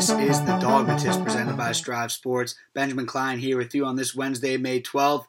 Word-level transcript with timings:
This 0.00 0.08
is 0.08 0.42
the 0.46 0.56
Dogmatist 0.56 1.22
presented 1.22 1.58
by 1.58 1.72
Strive 1.72 2.10
Sports. 2.10 2.54
Benjamin 2.72 3.04
Klein 3.04 3.38
here 3.38 3.58
with 3.58 3.74
you 3.74 3.84
on 3.84 3.96
this 3.96 4.14
Wednesday, 4.14 4.56
May 4.56 4.80
12th, 4.80 5.26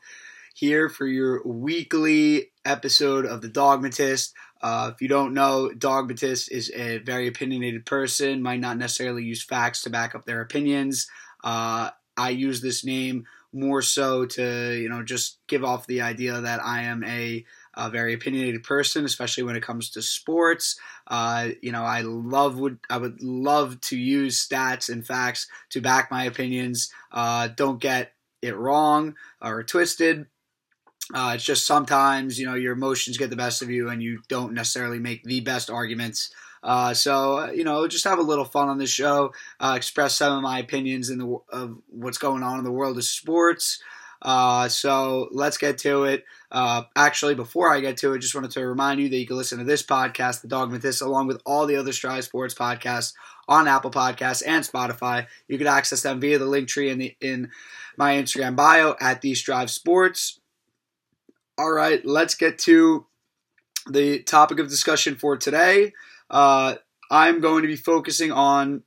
here 0.56 0.88
for 0.88 1.06
your 1.06 1.46
weekly 1.46 2.52
episode 2.64 3.26
of 3.26 3.42
the 3.42 3.50
Dogmatist. 3.50 4.34
Uh, 4.62 4.92
if 4.94 5.02
you 5.02 5.10
don't 5.10 5.34
know, 5.34 5.74
Dogmatist 5.74 6.50
is 6.54 6.72
a 6.74 7.00
very 7.00 7.28
opinionated 7.28 7.86
person, 7.86 8.42
might 8.42 8.62
not 8.62 8.78
necessarily 8.78 9.26
use 9.26 9.44
facts 9.44 9.84
to 9.84 9.90
back 9.90 10.16
up 10.16 10.24
their 10.24 10.40
opinions. 10.40 11.10
Uh, 11.44 11.90
I 12.16 12.30
use 12.30 12.62
this 12.62 12.86
name 12.86 13.26
more 13.54 13.82
so 13.82 14.26
to, 14.26 14.74
you 14.80 14.90
know, 14.90 15.04
just 15.04 15.40
give 15.48 15.64
off 15.64 15.88
the 15.88 16.02
idea 16.02 16.40
that 16.42 16.64
I 16.64 16.84
am 16.84 17.04
a 17.04 17.46
a 17.74 17.90
very 17.90 18.14
opinionated 18.14 18.64
person, 18.64 19.06
especially 19.06 19.44
when 19.44 19.56
it 19.56 19.64
comes 19.64 19.90
to 19.92 20.02
sports. 20.02 20.78
Uh, 21.08 21.50
you 21.62 21.72
know, 21.72 21.84
I 21.84 22.02
love 22.02 22.60
would 22.60 22.80
I 22.90 22.98
would 22.98 23.22
love 23.22 23.80
to 23.82 23.98
use 23.98 24.46
stats 24.46 24.90
and 24.90 25.06
facts 25.06 25.48
to 25.72 25.82
back 25.82 26.12
my 26.12 26.26
opinions. 26.26 26.92
Uh, 27.12 27.48
don't 27.56 27.80
get 27.82 28.14
it 28.42 28.56
wrong 28.58 29.16
or 29.42 29.64
twisted. 29.64 30.28
Uh, 31.14 31.34
it's 31.36 31.44
just 31.44 31.66
sometimes 31.66 32.40
you 32.40 32.46
know 32.46 32.56
your 32.56 32.74
emotions 32.74 33.18
get 33.18 33.30
the 33.30 33.36
best 33.36 33.62
of 33.62 33.70
you, 33.70 33.90
and 33.90 34.02
you 34.02 34.22
don't 34.30 34.54
necessarily 34.54 35.00
make 35.00 35.24
the 35.24 35.42
best 35.42 35.70
arguments. 35.70 36.32
Uh, 36.64 36.94
so 36.94 37.40
uh, 37.40 37.52
you 37.52 37.64
know, 37.64 37.88
just 37.88 38.06
have 38.06 38.20
a 38.20 38.24
little 38.24 38.46
fun 38.46 38.70
on 38.70 38.78
this 38.78 38.90
show. 38.90 39.34
Uh, 39.60 39.74
express 39.76 40.16
some 40.16 40.38
of 40.38 40.44
my 40.44 40.60
opinions 40.60 41.10
in 41.10 41.18
the 41.18 41.38
of 41.50 41.78
what's 41.90 42.18
going 42.18 42.44
on 42.44 42.58
in 42.58 42.64
the 42.64 42.72
world 42.72 42.98
of 42.98 43.04
sports. 43.04 43.82
Uh, 44.22 44.68
so 44.68 45.30
let's 45.32 45.58
get 45.58 45.80
to 45.80 46.04
it. 46.04 46.26
Uh, 46.52 46.84
actually, 46.96 47.34
before 47.34 47.74
I 47.74 47.80
get 47.80 47.98
to 47.98 48.14
it, 48.14 48.20
just 48.20 48.36
wanted 48.36 48.52
to 48.52 48.68
remind 48.68 49.00
you 49.00 49.10
that 49.10 49.18
you 49.18 49.26
can 49.26 49.38
listen 49.38 49.58
to 49.58 49.64
this 49.64 49.82
podcast, 49.82 50.42
The 50.42 50.48
Dogmatist, 50.48 51.02
along 51.02 51.28
with 51.28 51.42
all 51.46 51.66
the 51.66 51.78
other 51.78 51.92
Strive 51.92 52.24
Sports 52.24 52.54
podcasts 52.54 53.14
on 53.48 53.68
Apple 53.68 53.90
Podcasts 53.90 54.44
and 54.46 54.64
Spotify. 54.64 55.28
You 55.48 55.58
can 55.58 55.68
access 55.68 56.04
them 56.04 56.20
via 56.20 56.38
the 56.38 56.46
link 56.46 56.68
tree 56.68 56.90
in 56.90 57.00
the 57.00 57.16
in 57.20 57.50
my 57.98 58.16
Instagram 58.16 58.56
bio 58.56 58.96
at 59.00 59.22
the 59.22 59.34
Strive 59.34 59.72
Sports. 59.72 60.40
All 61.58 61.72
right, 61.72 62.06
let's 62.06 62.36
get 62.36 62.60
to 62.60 63.06
the 63.90 64.20
topic 64.20 64.60
of 64.60 64.70
discussion 64.70 65.16
for 65.16 65.36
today. 65.36 65.94
Uh, 66.32 66.76
I'm 67.12 67.42
going 67.42 67.62
to 67.62 67.68
be 67.68 67.76
focusing 67.76 68.32
on 68.32 68.84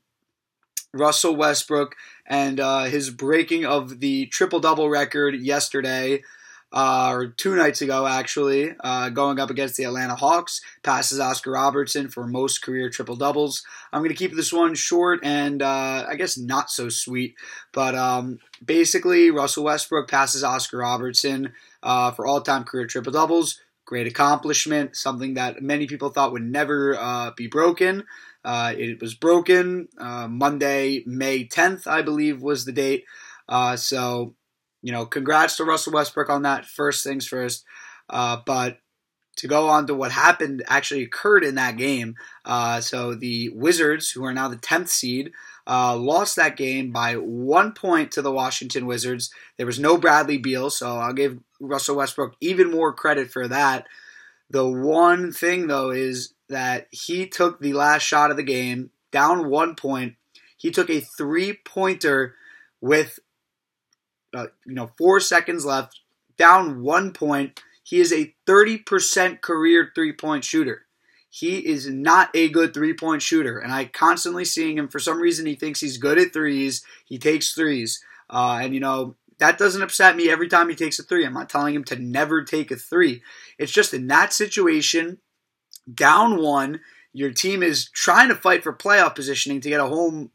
Russell 0.95 1.37
Westbrook 1.37 1.95
and 2.27 2.59
uh, 2.59 2.85
his 2.85 3.11
breaking 3.11 3.67
of 3.67 4.01
the 4.01 4.27
triple 4.27 4.61
double 4.61 4.89
record 4.89 5.35
yesterday. 5.37 6.23
Uh, 6.73 7.11
or 7.13 7.27
two 7.29 7.55
nights 7.55 7.83
ago, 7.83 8.05
actually, 8.05 8.75
uh, 8.83 9.09
going 9.09 9.39
up 9.39 9.49
against 9.49 9.77
the 9.77 9.85
Atlanta 9.85 10.17
Hawks, 10.17 10.61
passes 10.83 11.21
Oscar 11.21 11.53
Robertson 11.53 12.09
for 12.09 12.27
most 12.27 12.63
career 12.63 12.91
triple 12.91 13.15
doubles. 13.15 13.65
I'm 13.93 14.01
going 14.01 14.11
to 14.11 14.17
keep 14.17 14.35
this 14.35 14.53
one 14.53 14.75
short 14.75 15.21
and 15.23 15.63
uh, 15.63 16.05
I 16.09 16.17
guess 16.17 16.37
not 16.37 16.73
so 16.73 16.89
sweet, 16.89 17.37
but 17.73 17.95
um, 17.95 18.41
basically, 18.65 19.31
Russell 19.31 19.63
Westbrook 19.63 20.11
passes 20.11 20.43
Oscar 20.43 20.79
Robertson 20.79 21.53
uh, 21.81 22.11
for 22.11 22.27
all 22.27 22.41
time 22.41 22.65
career 22.65 22.89
triple 22.89 23.13
doubles. 23.13 23.61
Great 23.87 24.07
accomplishment, 24.07 24.97
something 24.97 25.35
that 25.35 25.63
many 25.63 25.87
people 25.87 26.09
thought 26.09 26.33
would 26.33 26.43
never 26.43 26.97
uh, 26.99 27.33
be 27.37 27.47
broken. 27.47 28.05
Uh, 28.45 28.75
it 28.77 29.01
was 29.01 29.15
broken 29.15 29.89
uh, 29.99 30.29
Monday, 30.29 31.03
May 31.07 31.47
10th, 31.47 31.87
I 31.87 32.03
believe 32.03 32.43
was 32.43 32.65
the 32.65 32.73
date. 32.73 33.05
Uh, 33.49 33.77
so, 33.77 34.35
you 34.83 34.93
know, 34.93 35.07
congrats 35.07 35.57
to 35.57 35.65
Russell 35.65 35.93
Westbrook 35.93 36.31
on 36.31 36.43
that. 36.43 36.67
First 36.67 37.05
things 37.05 37.27
first. 37.27 37.65
Uh, 38.09 38.39
but 38.45 38.79
to 39.37 39.49
go 39.49 39.69
on 39.69 39.87
to 39.87 39.95
what 39.95 40.13
happened 40.13 40.63
actually 40.69 41.03
occurred 41.03 41.45
in 41.45 41.57
that 41.57 41.77
game. 41.77 42.15
Uh, 42.45 42.81
so 42.81 43.15
the 43.15 43.49
Wizards, 43.51 44.11
who 44.11 44.25
are 44.25 44.33
now 44.33 44.49
the 44.49 44.57
10th 44.57 44.89
seed, 44.89 45.33
uh, 45.67 45.97
lost 45.97 46.37
that 46.37 46.57
game 46.57 46.93
by 46.93 47.15
one 47.15 47.73
point 47.73 48.13
to 48.13 48.23
the 48.23 48.31
Washington 48.33 48.87
Wizards. 48.87 49.31
There 49.57 49.67
was 49.67 49.81
no 49.81 49.97
Bradley 49.97 50.39
Beal, 50.39 50.71
so 50.71 50.99
I'll 50.99 51.13
give 51.13 51.39
Russell 51.69 51.97
Westbrook 51.97 52.37
even 52.41 52.71
more 52.71 52.93
credit 52.93 53.31
for 53.31 53.49
that. 53.49 53.87
The 54.51 54.69
one 54.69 55.33
thing, 55.33 55.67
though, 55.67 55.91
is 55.91 56.35
that 56.49 56.89
he 56.91 57.27
took 57.27 57.61
the 57.61 57.73
last 57.73 58.03
shot 58.03 58.31
of 58.31 58.37
the 58.37 58.43
game, 58.43 58.91
down 59.11 59.49
one 59.49 59.75
point. 59.75 60.15
He 60.57 60.71
took 60.71 60.91
a 60.91 61.01
three 61.01 61.59
pointer 61.65 62.35
with, 62.81 63.19
uh, 64.35 64.47
you 64.67 64.75
know, 64.75 64.91
four 64.99 65.21
seconds 65.21 65.65
left, 65.65 66.01
down 66.37 66.83
one 66.83 67.13
point. 67.13 67.61
He 67.83 68.01
is 68.01 68.13
a 68.13 68.35
30% 68.47 69.41
career 69.41 69.91
three 69.95 70.13
point 70.13 70.45
shooter. 70.45 70.87
He 71.29 71.67
is 71.67 71.89
not 71.89 72.31
a 72.33 72.49
good 72.49 72.73
three 72.73 72.95
point 72.95 73.21
shooter, 73.21 73.59
and 73.59 73.73
I 73.73 73.87
constantly 73.87 74.45
seeing 74.45 74.79
him. 74.79 74.89
For 74.89 75.01
some 75.01 75.21
reason, 75.21 75.47
he 75.47 75.57
thinks 75.57 75.81
he's 75.81 75.99
good 75.99 76.17
at 76.17 76.33
threes. 76.33 76.85
He 77.05 77.19
takes 77.19 77.55
threes, 77.55 78.01
uh, 78.31 78.61
and 78.63 78.73
you 78.73 78.79
know 78.79 79.17
that 79.39 79.59
doesn't 79.59 79.83
upset 79.83 80.17
me 80.17 80.31
every 80.31 80.49
time 80.49 80.69
he 80.69 80.75
takes 80.75 80.99
a 80.99 81.03
three. 81.03 81.25
I'm 81.25 81.35
not 81.35 81.49
telling 81.49 81.75
him 81.75 81.85
to 81.85 81.97
never 81.97 82.43
take 82.43 82.71
a 82.71 82.77
three. 82.77 83.23
It's 83.59 83.73
just 83.73 83.95
in 83.95 84.07
that 84.09 84.33
situation, 84.33 85.19
down 85.93 86.41
one. 86.41 86.81
Your 87.13 87.33
team 87.33 87.63
is 87.63 87.89
trying 87.91 88.29
to 88.29 88.35
fight 88.35 88.63
for 88.63 88.73
playoff 88.73 89.15
positioning 89.15 89.61
to 89.61 89.69
get 89.69 89.81
a 89.81 89.87
home 89.87 90.31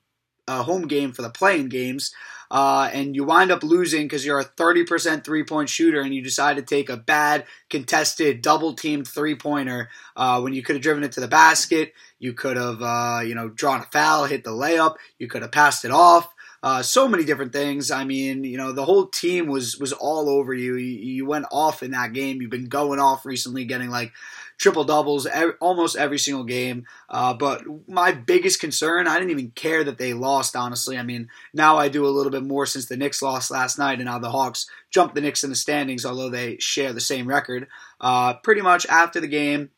a 0.47 0.63
home 0.63 0.87
game 0.87 1.11
for 1.11 1.21
the 1.21 1.29
playing 1.29 1.69
games, 1.69 2.11
uh, 2.49 2.89
and 2.91 3.15
you 3.15 3.23
wind 3.23 3.51
up 3.51 3.61
losing 3.61 4.05
because 4.05 4.25
you're 4.25 4.39
a 4.39 4.45
30% 4.45 5.23
three 5.23 5.43
point 5.43 5.69
shooter 5.69 6.01
and 6.01 6.13
you 6.13 6.23
decide 6.23 6.55
to 6.55 6.63
take 6.63 6.89
a 6.89 6.97
bad 6.97 7.45
contested 7.69 8.41
double 8.41 8.73
teamed 8.73 9.07
three 9.07 9.35
pointer 9.35 9.89
uh, 10.15 10.41
when 10.41 10.53
you 10.53 10.63
could 10.63 10.75
have 10.75 10.81
driven 10.81 11.03
it 11.03 11.11
to 11.11 11.19
the 11.19 11.27
basket. 11.27 11.93
You 12.17 12.33
could 12.33 12.57
have 12.57 12.81
uh, 12.81 13.21
you 13.23 13.35
know 13.35 13.49
drawn 13.49 13.81
a 13.81 13.87
foul, 13.91 14.25
hit 14.25 14.43
the 14.43 14.51
layup. 14.51 14.95
You 15.19 15.27
could 15.27 15.43
have 15.43 15.51
passed 15.51 15.85
it 15.85 15.91
off. 15.91 16.33
Uh, 16.61 16.81
so 16.81 17.07
many 17.07 17.23
different 17.23 17.53
things. 17.53 17.89
I 17.89 18.03
mean, 18.03 18.43
you 18.43 18.57
know, 18.57 18.73
the 18.73 18.85
whole 18.85 19.07
team 19.07 19.47
was 19.47 19.77
was 19.77 19.93
all 19.93 20.29
over 20.29 20.53
you. 20.53 20.75
you. 20.75 20.97
You 21.19 21.25
went 21.25 21.45
off 21.51 21.81
in 21.83 21.91
that 21.91 22.13
game. 22.13 22.41
You've 22.41 22.51
been 22.51 22.67
going 22.67 22.99
off 22.99 23.25
recently, 23.25 23.65
getting 23.65 23.89
like 23.89 24.11
triple 24.57 24.83
doubles 24.83 25.25
every, 25.25 25.53
almost 25.61 25.95
every 25.95 26.19
single 26.19 26.43
game. 26.43 26.85
Uh, 27.09 27.33
but 27.33 27.63
my 27.87 28.11
biggest 28.11 28.59
concern, 28.59 29.07
I 29.07 29.17
didn't 29.17 29.31
even 29.31 29.51
care 29.51 29.83
that 29.85 29.97
they 29.97 30.13
lost. 30.13 30.55
Honestly, 30.55 30.97
I 30.97 31.03
mean, 31.03 31.29
now 31.53 31.77
I 31.77 31.87
do 31.87 32.05
a 32.05 32.11
little 32.11 32.31
bit 32.31 32.43
more 32.43 32.65
since 32.65 32.85
the 32.85 32.97
Knicks 32.97 33.21
lost 33.21 33.49
last 33.49 33.79
night, 33.79 33.99
and 33.99 34.05
now 34.05 34.19
the 34.19 34.31
Hawks 34.31 34.69
jumped 34.91 35.15
the 35.15 35.21
Knicks 35.21 35.43
in 35.43 35.49
the 35.49 35.55
standings, 35.55 36.05
although 36.05 36.29
they 36.29 36.57
share 36.59 36.93
the 36.93 36.99
same 36.99 37.27
record. 37.27 37.67
Uh, 38.01 38.33
pretty 38.35 38.61
much 38.61 38.85
after 38.87 39.19
the 39.19 39.27
game. 39.27 39.69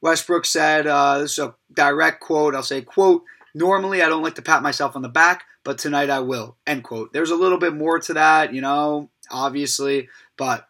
Westbrook 0.00 0.44
said, 0.44 0.86
uh, 0.86 1.18
this 1.18 1.32
is 1.32 1.38
a 1.38 1.54
direct 1.72 2.20
quote. 2.20 2.54
I'll 2.54 2.62
say, 2.62 2.82
quote, 2.82 3.22
normally 3.54 4.02
I 4.02 4.08
don't 4.08 4.22
like 4.22 4.34
to 4.36 4.42
pat 4.42 4.62
myself 4.62 4.96
on 4.96 5.02
the 5.02 5.08
back, 5.08 5.44
but 5.62 5.78
tonight 5.78 6.10
I 6.10 6.20
will, 6.20 6.56
end 6.66 6.84
quote. 6.84 7.12
There's 7.12 7.30
a 7.30 7.36
little 7.36 7.58
bit 7.58 7.74
more 7.74 7.98
to 8.00 8.14
that, 8.14 8.52
you 8.52 8.60
know, 8.60 9.10
obviously, 9.30 10.08
but 10.36 10.68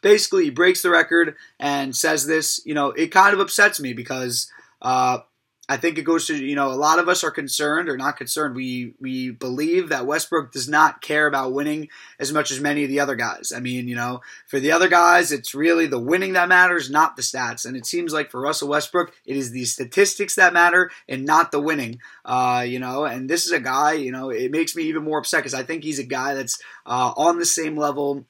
basically 0.00 0.44
he 0.44 0.50
breaks 0.50 0.82
the 0.82 0.90
record 0.90 1.34
and 1.58 1.94
says 1.94 2.26
this. 2.26 2.60
You 2.64 2.74
know, 2.74 2.90
it 2.90 3.08
kind 3.08 3.34
of 3.34 3.40
upsets 3.40 3.80
me 3.80 3.92
because 3.92 4.50
uh, 4.80 5.18
I 5.66 5.78
think 5.78 5.96
it 5.96 6.02
goes 6.02 6.26
to 6.26 6.36
you 6.36 6.54
know 6.54 6.70
a 6.70 6.74
lot 6.74 6.98
of 6.98 7.08
us 7.08 7.24
are 7.24 7.30
concerned 7.30 7.88
or 7.88 7.96
not 7.96 8.18
concerned. 8.18 8.54
We 8.54 8.94
we 9.00 9.30
believe 9.30 9.88
that 9.88 10.06
Westbrook 10.06 10.52
does 10.52 10.68
not 10.68 11.00
care 11.00 11.26
about 11.26 11.54
winning 11.54 11.88
as 12.18 12.32
much 12.32 12.50
as 12.50 12.60
many 12.60 12.84
of 12.84 12.90
the 12.90 13.00
other 13.00 13.14
guys. 13.14 13.52
I 13.54 13.60
mean, 13.60 13.88
you 13.88 13.96
know, 13.96 14.20
for 14.46 14.60
the 14.60 14.72
other 14.72 14.88
guys, 14.88 15.32
it's 15.32 15.54
really 15.54 15.86
the 15.86 15.98
winning 15.98 16.34
that 16.34 16.48
matters, 16.48 16.90
not 16.90 17.16
the 17.16 17.22
stats. 17.22 17.64
And 17.64 17.76
it 17.76 17.86
seems 17.86 18.12
like 18.12 18.30
for 18.30 18.40
Russell 18.40 18.68
Westbrook, 18.68 19.14
it 19.24 19.36
is 19.36 19.52
the 19.52 19.64
statistics 19.64 20.34
that 20.34 20.52
matter 20.52 20.90
and 21.08 21.24
not 21.24 21.50
the 21.50 21.60
winning. 21.60 21.98
Uh, 22.24 22.64
you 22.66 22.78
know, 22.78 23.04
and 23.04 23.30
this 23.30 23.46
is 23.46 23.52
a 23.52 23.60
guy. 23.60 23.94
You 23.94 24.12
know, 24.12 24.28
it 24.28 24.50
makes 24.50 24.76
me 24.76 24.82
even 24.84 25.04
more 25.04 25.18
upset 25.18 25.40
because 25.40 25.54
I 25.54 25.62
think 25.62 25.82
he's 25.82 25.98
a 25.98 26.04
guy 26.04 26.34
that's 26.34 26.60
uh, 26.84 27.14
on 27.16 27.38
the 27.38 27.46
same 27.46 27.76
level 27.76 28.26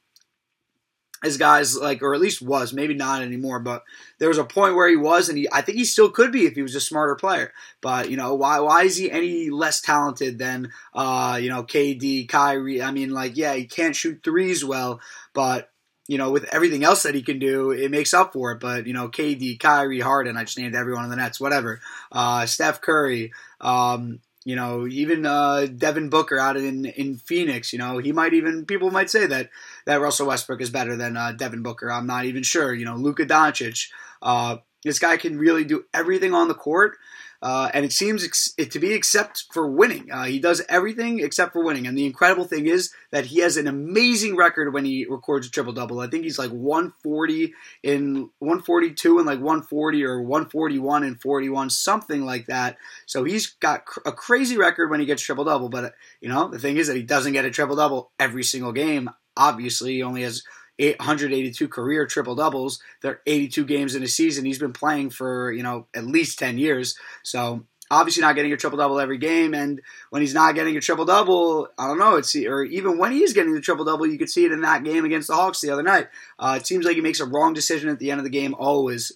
as 1.25 1.39
guys 1.39 1.77
like, 1.77 2.03
or 2.03 2.15
at 2.15 2.21
least 2.21 2.43
was, 2.43 2.73
maybe 2.73 2.95
not 2.95 3.23
anymore, 3.23 3.59
but 3.59 3.83
there 4.19 4.29
was 4.29 4.39
a 4.39 4.45
point 4.45 4.77
where 4.77 4.89
he 4.89 4.97
was, 4.97 5.29
and 5.29 5.39
he, 5.39 5.49
I 5.51 5.63
think 5.63 5.79
he 5.79 5.85
still 5.85 6.11
could 6.11 6.31
be 6.31 6.45
if 6.45 6.55
he 6.55 6.63
was 6.63 6.75
a 6.75 6.81
smarter 6.81 7.17
player. 7.17 7.53
But 7.81 8.11
you 8.11 8.17
know, 8.17 8.35
why 8.35 8.61
why 8.61 8.85
is 8.85 8.97
he 8.97 9.11
any 9.11 9.49
less 9.51 9.81
talented 9.81 10.39
than 10.39 10.71
uh, 10.93 11.39
you 11.41 11.49
know 11.49 11.65
KD, 11.65 12.29
Kyrie? 12.29 12.83
I 12.83 12.91
mean, 12.91 13.11
like, 13.11 13.37
yeah, 13.37 13.55
he 13.55 13.65
can't 13.65 13.97
shoot 13.97 14.21
threes 14.23 14.65
well, 14.65 15.01
but 15.33 15.71
you 16.07 16.19
know, 16.19 16.31
with 16.31 16.45
everything 16.53 16.85
else 16.85 17.03
that 17.05 17.15
he 17.15 17.23
can 17.23 17.39
do, 17.39 17.71
it 17.71 17.91
makes 17.91 18.13
up 18.13 18.35
for 18.35 18.53
it. 18.53 18.61
But 18.61 18.87
you 18.87 18.93
know, 18.93 19.09
KD, 19.09 19.59
Kyrie, 19.59 20.01
Harden, 20.01 20.37
I 20.37 20.45
just 20.45 20.59
named 20.59 20.75
everyone 20.75 21.05
on 21.05 21.11
the 21.11 21.17
Nets, 21.17 21.41
whatever. 21.41 21.81
Uh, 22.13 22.45
Steph 22.47 22.83
Curry. 22.83 23.33
Um, 23.61 24.21
you 24.45 24.57
know, 24.57 24.87
even 24.87 25.27
uh, 25.27 25.67
Devin 25.67 26.11
Booker 26.11 26.39
out 26.39 26.57
in 26.57 26.85
in 26.85 27.17
Phoenix. 27.17 27.73
You 27.73 27.79
know, 27.79 27.99
he 27.99 28.13
might 28.13 28.35
even 28.35 28.65
people 28.67 28.91
might 28.91 29.11
say 29.11 29.27
that 29.27 29.51
that 29.87 30.01
Russell 30.01 30.29
Westbrook 30.29 30.61
is 30.61 30.71
better 30.71 30.97
than 30.97 31.17
uh, 31.17 31.33
Devin 31.33 31.63
Booker. 31.63 31.91
I'm 31.91 32.07
not 32.07 32.25
even 32.27 32.43
sure. 32.43 32.73
You 32.75 32.85
know, 32.85 32.97
Luka 32.97 33.25
Doncic. 33.27 33.91
Uh, 34.23 34.59
This 34.85 34.99
guy 34.99 35.17
can 35.17 35.39
really 35.39 35.65
do 35.65 35.85
everything 35.95 36.35
on 36.35 36.49
the 36.49 36.55
court. 36.55 36.99
Uh, 37.45 37.71
and 37.75 37.85
it 37.85 37.93
seems 37.93 38.25
ex- 38.25 38.55
it 38.57 38.71
to 38.71 38.79
be 38.79 38.95
except 38.95 39.45
for 39.53 39.71
winning. 39.71 40.11
Uh, 40.11 40.25
he 40.25 40.39
does 40.39 40.63
everything 40.67 41.21
except 41.21 41.53
for 41.53 41.63
winning. 41.63 41.87
And 41.87 41.97
the 41.97 42.07
incredible 42.07 42.45
thing 42.45 42.67
is 42.67 42.91
that 43.11 43.27
he 43.27 43.41
has 43.41 43.59
an 43.59 43.67
amazing 43.67 44.35
record 44.35 44.73
when 44.73 44.87
he 44.87 45.05
records 45.05 45.47
a 45.47 45.51
triple 45.51 45.75
double. 45.75 46.01
I 46.01 46.07
think 46.07 46.25
he's 46.25 46.39
like 46.39 46.51
140 46.51 47.53
in 47.83 48.31
142 48.39 49.19
and 49.19 49.27
like 49.27 49.41
140 49.41 50.05
or 50.05 50.23
141 50.23 51.05
and 51.05 51.21
41, 51.21 51.69
something 51.69 52.25
like 52.25 52.47
that. 52.47 52.79
So 53.05 53.25
he's 53.25 53.49
got 53.49 53.85
cr- 53.85 54.01
a 54.07 54.13
crazy 54.13 54.57
record 54.57 54.89
when 54.89 55.01
he 55.01 55.07
gets 55.07 55.21
triple 55.21 55.45
double. 55.45 55.69
But 55.69 55.93
you 56.23 56.31
know 56.31 56.49
the 56.49 56.59
thing 56.59 56.79
is 56.79 56.87
that 56.87 56.97
he 56.97 57.03
doesn't 57.03 57.35
get 57.35 57.45
a 57.45 57.51
triple 57.51 57.77
double 57.77 58.11
every 58.19 58.43
single 58.43 58.73
game. 58.73 59.11
Obviously, 59.37 59.97
he 59.97 60.03
only 60.03 60.23
has 60.23 60.45
182 60.79 61.69
career 61.69 62.07
triple 62.07 62.35
doubles. 62.35 62.81
They're 63.03 63.21
82 63.27 63.65
games 63.65 63.95
in 63.95 64.03
a 64.03 64.09
season. 64.09 64.45
He's 64.45 64.59
been 64.59 64.73
playing 64.73 65.11
for 65.11 65.53
you 65.53 65.63
know 65.63 65.87
at 65.95 66.07
least 66.07 66.39
10 66.39 66.59
years. 66.59 66.97
So 67.23 67.65
obviously 67.91 68.23
not 68.23 68.35
getting 68.35 68.53
a 68.53 68.57
triple 68.57 68.79
double 68.79 69.01
every 69.01 69.19
game. 69.19 69.55
And 69.55 69.81
when 70.11 70.23
he's 70.23 70.35
not 70.35 70.55
getting 70.55 70.77
a 70.77 70.81
triple 70.81 71.05
double, 71.05 71.69
I 71.79 71.87
don't 71.87 71.99
know. 71.99 72.17
It's 72.17 72.35
or 72.35 72.65
even 72.65 72.99
when 72.99 73.13
he's 73.13 73.33
getting 73.33 73.55
the 73.55 73.61
triple 73.61 73.85
double, 73.85 74.07
you 74.07 74.19
could 74.19 74.31
see 74.31 74.45
it 74.45 74.53
in 74.53 74.63
that 74.63 74.85
game 74.85 75.05
against 75.05 75.29
the 75.29 75.35
Hawks 75.35 75.61
the 75.61 75.71
other 75.71 75.83
night. 75.83 76.09
Uh, 76.39 76.59
it 76.61 76.67
seems 76.67 76.85
like 76.85 76.97
he 76.97 77.03
makes 77.03 77.21
a 77.21 77.27
wrong 77.27 77.55
decision 77.55 77.91
at 77.91 77.99
the 77.99 78.11
end 78.11 78.21
of 78.21 78.25
the 78.25 78.31
game 78.31 78.55
always. 78.55 79.13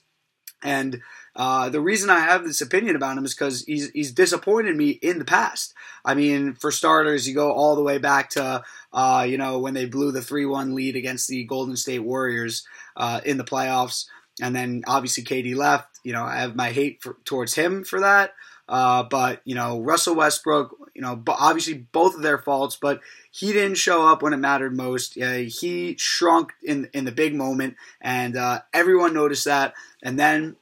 And 0.63 1.01
uh, 1.37 1.69
the 1.69 1.81
reason 1.81 2.11
I 2.11 2.21
have 2.21 2.45
this 2.45 2.61
opinion 2.61 2.97
about 2.97 3.17
him 3.17 3.25
is 3.25 3.35
because 3.35 3.65
he's 3.65 3.91
he's 3.91 4.13
disappointed 4.13 4.77
me 4.77 4.91
in 4.91 5.19
the 5.19 5.25
past. 5.25 5.75
I 6.05 6.15
mean, 6.15 6.55
for 6.55 6.71
starters, 6.71 7.29
you 7.29 7.35
go 7.35 7.53
all 7.53 7.77
the 7.77 7.83
way 7.83 7.99
back 7.99 8.31
to 8.31 8.63
uh, 8.93 9.27
you 9.29 9.39
know 9.39 9.59
when 9.59 9.75
they 9.75 9.87
blew 9.87 10.13
the 10.13 10.23
three 10.23 10.47
one 10.47 10.75
lead 10.75 10.97
against 10.97 11.29
the 11.29 11.45
Golden 11.45 11.77
State 11.77 12.01
Warriors 12.01 12.67
uh, 12.97 13.21
in 13.25 13.37
the 13.37 13.45
playoffs, 13.45 14.07
and 14.43 14.55
then 14.55 14.83
obviously 14.87 15.25
KD 15.25 15.55
left. 15.55 16.01
You 16.03 16.13
know, 16.13 16.25
I 16.25 16.39
have 16.39 16.57
my 16.57 16.71
hate 16.71 17.03
for, 17.03 17.17
towards 17.25 17.55
him 17.55 17.85
for 17.85 18.01
that. 18.01 18.35
Uh, 18.69 19.03
but 19.03 19.41
you 19.45 19.55
know, 19.55 19.81
Russell 19.81 20.15
Westbrook, 20.15 20.77
you 20.95 21.01
know, 21.01 21.23
obviously 21.29 21.75
both 21.75 22.15
of 22.15 22.23
their 22.23 22.39
faults, 22.39 22.77
but 22.81 23.01
he 23.31 23.53
didn't 23.53 23.79
show 23.79 24.07
up 24.07 24.23
when 24.23 24.35
it 24.35 24.39
mattered 24.39 24.77
most. 24.77 25.15
he 25.15 25.97
shrunk 25.99 26.53
in 26.63 26.91
in 26.93 27.05
the 27.05 27.13
big 27.13 27.35
moment, 27.35 27.77
and 28.01 28.37
uh, 28.37 28.61
everyone 28.75 29.15
noticed 29.15 29.47
that. 29.47 29.75
And 30.03 30.19
then 30.19 30.57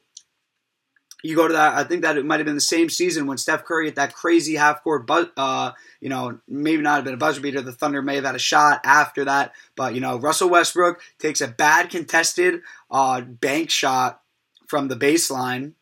you 1.23 1.35
go 1.35 1.47
to 1.47 1.53
that. 1.53 1.75
I 1.75 1.83
think 1.83 2.03
that 2.03 2.17
it 2.17 2.25
might 2.25 2.39
have 2.39 2.45
been 2.45 2.55
the 2.55 2.61
same 2.61 2.89
season 2.89 3.25
when 3.25 3.37
Steph 3.37 3.65
Curry 3.65 3.85
hit 3.85 3.95
that 3.95 4.13
crazy 4.13 4.55
half 4.55 4.83
court, 4.83 5.07
but 5.07 5.31
uh, 5.35 5.71
you 5.99 6.09
know, 6.09 6.39
maybe 6.47 6.81
not 6.81 6.95
have 6.95 7.05
been 7.05 7.13
a 7.13 7.17
buzzer 7.17 7.41
beater. 7.41 7.61
The 7.61 7.71
Thunder 7.71 8.01
may 8.01 8.15
have 8.15 8.25
had 8.25 8.35
a 8.35 8.39
shot 8.39 8.81
after 8.83 9.25
that, 9.25 9.53
but 9.75 9.95
you 9.95 10.01
know, 10.01 10.17
Russell 10.17 10.49
Westbrook 10.49 11.01
takes 11.19 11.41
a 11.41 11.47
bad 11.47 11.89
contested 11.89 12.61
uh, 12.91 13.21
bank 13.21 13.69
shot 13.69 14.21
from 14.67 14.89
the 14.89 14.95
baseline 14.95 15.73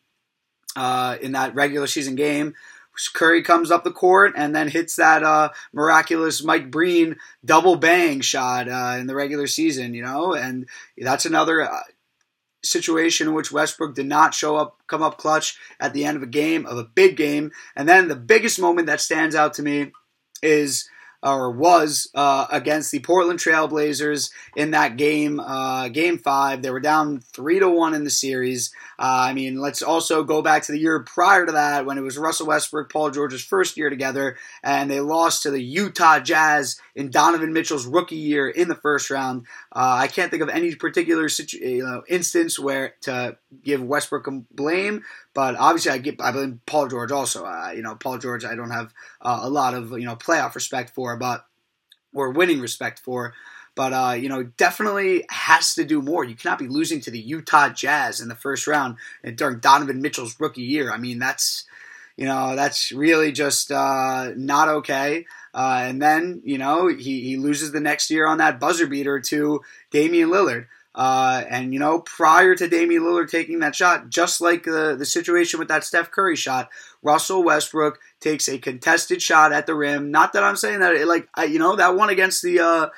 uh, 0.74 1.16
in 1.20 1.32
that 1.32 1.54
regular 1.54 1.86
season 1.86 2.14
game. 2.14 2.54
Curry 3.12 3.42
comes 3.42 3.70
up 3.70 3.84
the 3.84 3.92
court 3.92 4.32
and 4.36 4.54
then 4.54 4.68
hits 4.68 4.96
that 4.96 5.22
uh, 5.22 5.50
miraculous 5.72 6.42
Mike 6.42 6.70
Breen 6.70 7.16
double 7.44 7.76
bang 7.76 8.22
shot 8.22 8.68
uh, 8.68 8.96
in 8.98 9.06
the 9.06 9.14
regular 9.14 9.46
season, 9.46 9.92
you 9.92 10.02
know, 10.02 10.32
and 10.32 10.66
that's 10.96 11.26
another 11.26 11.60
uh, 11.60 11.80
situation 12.66 13.28
in 13.28 13.34
which 13.34 13.52
Westbrook 13.52 13.94
did 13.94 14.06
not 14.06 14.34
show 14.34 14.56
up, 14.56 14.78
come 14.86 15.02
up 15.02 15.18
clutch 15.18 15.58
at 15.80 15.92
the 15.92 16.04
end 16.04 16.16
of 16.16 16.22
a 16.22 16.26
game, 16.26 16.66
of 16.66 16.78
a 16.78 16.84
big 16.84 17.16
game. 17.16 17.52
And 17.74 17.88
then 17.88 18.08
the 18.08 18.16
biggest 18.16 18.60
moment 18.60 18.86
that 18.86 19.00
stands 19.00 19.34
out 19.34 19.54
to 19.54 19.62
me 19.62 19.92
is 20.42 20.88
or 21.26 21.50
was 21.50 22.08
uh, 22.14 22.46
against 22.50 22.92
the 22.92 23.00
Portland 23.00 23.40
Trailblazers 23.40 24.30
in 24.54 24.70
that 24.70 24.96
game, 24.96 25.40
uh, 25.40 25.88
game 25.88 26.18
five. 26.18 26.62
They 26.62 26.70
were 26.70 26.80
down 26.80 27.20
three 27.20 27.58
to 27.58 27.68
one 27.68 27.94
in 27.94 28.04
the 28.04 28.10
series. 28.10 28.72
Uh, 28.98 29.26
I 29.28 29.32
mean, 29.34 29.60
let's 29.60 29.82
also 29.82 30.22
go 30.22 30.40
back 30.40 30.62
to 30.64 30.72
the 30.72 30.78
year 30.78 31.00
prior 31.00 31.44
to 31.44 31.52
that 31.52 31.84
when 31.84 31.98
it 31.98 32.02
was 32.02 32.16
Russell 32.16 32.46
Westbrook, 32.46 32.92
Paul 32.92 33.10
George's 33.10 33.44
first 33.44 33.76
year 33.76 33.90
together, 33.90 34.36
and 34.62 34.90
they 34.90 35.00
lost 35.00 35.42
to 35.42 35.50
the 35.50 35.62
Utah 35.62 36.20
Jazz 36.20 36.80
in 36.94 37.10
Donovan 37.10 37.52
Mitchell's 37.52 37.86
rookie 37.86 38.16
year 38.16 38.48
in 38.48 38.68
the 38.68 38.74
first 38.74 39.10
round. 39.10 39.46
Uh, 39.72 39.96
I 40.00 40.06
can't 40.06 40.30
think 40.30 40.42
of 40.42 40.48
any 40.48 40.74
particular 40.76 41.28
situ- 41.28 41.58
you 41.58 41.82
know, 41.84 42.02
instance 42.08 42.58
where 42.58 42.94
to 43.02 43.36
give 43.64 43.82
Westbrook 43.82 44.28
blame, 44.50 45.02
but 45.34 45.56
obviously 45.56 45.92
I 45.92 45.98
get 45.98 46.20
I 46.20 46.32
blame 46.32 46.60
Paul 46.66 46.88
George 46.88 47.12
also. 47.12 47.44
Uh, 47.44 47.72
you 47.74 47.82
know, 47.82 47.94
Paul 47.94 48.18
George 48.18 48.44
I 48.44 48.54
don't 48.54 48.70
have 48.70 48.92
uh, 49.20 49.40
a 49.42 49.50
lot 49.50 49.74
of 49.74 49.92
you 49.92 50.04
know 50.04 50.16
playoff 50.16 50.54
respect 50.54 50.94
for, 50.94 51.16
but 51.16 51.46
or 52.14 52.30
winning 52.30 52.60
respect 52.60 52.98
for. 52.98 53.34
But 53.76 53.92
uh, 53.92 54.12
you 54.12 54.28
know, 54.28 54.42
definitely 54.42 55.24
has 55.28 55.74
to 55.74 55.84
do 55.84 56.00
more. 56.00 56.24
You 56.24 56.34
cannot 56.34 56.58
be 56.58 56.66
losing 56.66 57.00
to 57.02 57.10
the 57.10 57.18
Utah 57.18 57.68
Jazz 57.68 58.20
in 58.20 58.28
the 58.28 58.34
first 58.34 58.66
round 58.66 58.96
during 59.34 59.58
Donovan 59.58 60.00
Mitchell's 60.00 60.40
rookie 60.40 60.62
year. 60.62 60.90
I 60.90 60.96
mean, 60.96 61.18
that's 61.18 61.66
you 62.16 62.24
know 62.24 62.56
that's 62.56 62.90
really 62.90 63.32
just 63.32 63.70
uh, 63.70 64.32
not 64.34 64.68
okay. 64.68 65.26
Uh, 65.52 65.80
and 65.82 66.00
then 66.00 66.40
you 66.44 66.56
know 66.56 66.88
he, 66.88 67.20
he 67.20 67.36
loses 67.36 67.72
the 67.72 67.80
next 67.80 68.10
year 68.10 68.26
on 68.26 68.38
that 68.38 68.58
buzzer 68.58 68.86
beater 68.86 69.20
to 69.20 69.60
Damian 69.90 70.30
Lillard. 70.30 70.66
Uh, 70.96 71.44
and 71.50 71.74
you 71.74 71.78
know, 71.78 72.00
prior 72.00 72.54
to 72.54 72.68
Damian 72.68 73.02
Lillard 73.02 73.30
taking 73.30 73.58
that 73.58 73.76
shot, 73.76 74.08
just 74.08 74.40
like 74.40 74.64
the 74.64 74.96
the 74.98 75.04
situation 75.04 75.58
with 75.58 75.68
that 75.68 75.84
Steph 75.84 76.10
Curry 76.10 76.36
shot, 76.36 76.70
Russell 77.02 77.44
Westbrook 77.44 77.98
takes 78.18 78.48
a 78.48 78.56
contested 78.56 79.20
shot 79.20 79.52
at 79.52 79.66
the 79.66 79.74
rim. 79.74 80.10
Not 80.10 80.32
that 80.32 80.42
I'm 80.42 80.56
saying 80.56 80.80
that 80.80 80.94
it, 80.94 81.06
like 81.06 81.28
I, 81.34 81.44
you 81.44 81.58
know 81.58 81.76
that 81.76 81.96
one 81.96 82.08
against 82.08 82.42
the 82.42 82.60
uh, 82.60 82.88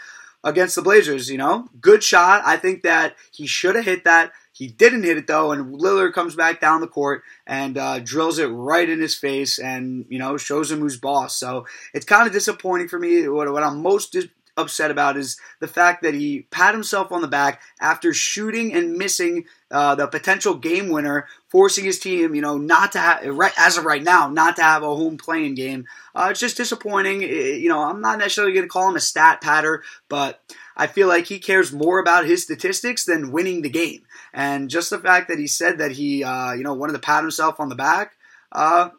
against 0.45 0.77
the 0.77 0.83
Blazers. 0.83 1.29
You 1.29 1.39
know, 1.39 1.69
good 1.81 2.05
shot. 2.05 2.43
I 2.47 2.57
think 2.57 2.85
that 2.85 3.17
he 3.33 3.49
should 3.49 3.75
have 3.75 3.85
hit 3.85 4.05
that. 4.05 4.31
He 4.53 4.69
didn't 4.69 5.03
hit 5.03 5.19
it 5.19 5.27
though, 5.27 5.51
and 5.51 5.75
Lillard 5.75 6.13
comes 6.13 6.37
back 6.37 6.61
down 6.61 6.81
the 6.81 6.87
court 6.87 7.23
and 7.49 7.77
uh, 7.77 7.99
drills 7.99 8.39
it 8.39 8.47
right 8.47 8.89
in 8.89 9.01
his 9.01 9.17
face, 9.17 9.59
and 9.59 10.07
you 10.09 10.21
know 10.21 10.37
shows 10.37 10.71
him 10.71 10.79
who's 10.79 11.01
boss. 11.01 11.37
So 11.37 11.67
it's 11.93 12.07
kind 12.07 12.29
of 12.29 12.33
disappointing 12.33 12.87
for 12.87 13.01
me. 13.01 13.27
What, 13.27 13.53
what 13.53 13.65
I'm 13.65 13.83
most 13.83 14.13
dis- 14.13 14.29
upset 14.59 14.91
about 14.91 15.17
is 15.17 15.39
the 15.61 15.69
fact 15.69 16.03
that 16.03 16.15
he 16.15 16.47
pat 16.51 16.75
himself 16.75 17.13
on 17.13 17.23
the 17.23 17.29
back 17.29 17.63
after 17.81 18.13
shooting 18.13 18.75
and 18.75 18.97
missing 18.97 19.45
uh, 19.71 19.95
the 19.95 20.07
potential 20.07 20.55
game 20.55 20.89
winner, 20.89 21.27
forcing 21.49 21.85
his 21.85 21.99
team, 21.99 22.35
you 22.35 22.41
know, 22.41 22.59
not 22.59 22.93
to 22.93 22.99
have, 22.99 23.25
right, 23.27 23.53
as 23.57 23.77
of 23.77 23.85
right 23.85 24.03
now, 24.03 24.29
not 24.29 24.57
to 24.57 24.63
have 24.63 24.83
a 24.83 24.97
home 24.97 25.17
playing 25.17 25.55
game. 25.55 25.87
Uh, 26.15 26.29
it's 26.31 26.41
just 26.41 26.57
disappointing. 26.57 27.23
It, 27.23 27.61
you 27.61 27.69
know, 27.69 27.81
I'm 27.81 28.01
not 28.01 28.19
necessarily 28.19 28.53
going 28.53 28.65
to 28.65 28.69
call 28.69 28.89
him 28.89 28.97
a 28.97 29.01
stat 29.01 29.41
patter, 29.41 29.83
but 30.09 30.41
I 30.77 30.87
feel 30.87 31.09
like 31.09 31.27
he 31.27 31.39
cares 31.39 31.73
more 31.73 31.99
about 31.99 32.27
his 32.27 32.43
statistics 32.43 33.05
than 33.05 33.33
winning 33.33 33.63
the 33.63 33.71
game. 33.71 34.03
And 34.33 34.71
just 34.71 34.91
the 34.91 34.99
fact 34.99 35.29
that 35.29 35.39
he 35.39 35.47
said 35.47 35.79
that 35.79 35.93
he, 35.93 36.25
uh, 36.25 36.53
you 36.53 36.65
know, 36.65 36.75
wanted 36.75 36.95
to 36.95 36.99
pat 36.99 37.23
himself 37.23 37.61
on 37.61 37.69
the 37.69 37.75
back, 37.75 38.13
uh, 38.53 38.91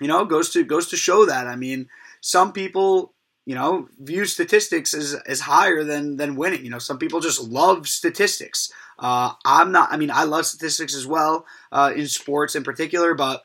you 0.00 0.08
know, 0.08 0.24
goes 0.24 0.50
to 0.50 0.64
goes 0.64 0.88
to 0.88 0.96
show 0.96 1.26
that. 1.26 1.46
I 1.46 1.56
mean, 1.56 1.88
some 2.20 2.52
people 2.52 3.13
you 3.46 3.54
know, 3.54 3.88
view 3.98 4.24
statistics 4.24 4.94
as, 4.94 5.14
as 5.26 5.40
higher 5.40 5.84
than 5.84 6.16
than 6.16 6.36
winning. 6.36 6.64
You 6.64 6.70
know, 6.70 6.78
some 6.78 6.98
people 6.98 7.20
just 7.20 7.42
love 7.42 7.88
statistics. 7.88 8.72
Uh, 8.98 9.32
I'm 9.44 9.72
not. 9.72 9.92
I 9.92 9.96
mean, 9.96 10.10
I 10.10 10.24
love 10.24 10.46
statistics 10.46 10.94
as 10.94 11.06
well 11.06 11.46
uh, 11.70 11.92
in 11.94 12.06
sports 12.08 12.54
in 12.54 12.64
particular, 12.64 13.14
but 13.14 13.42